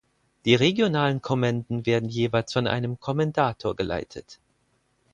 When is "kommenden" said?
1.21-1.85